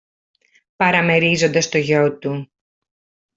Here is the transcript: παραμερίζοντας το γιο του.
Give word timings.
παραμερίζοντας 0.75 1.69
το 1.69 1.77
γιο 1.77 2.17
του. 2.17 2.51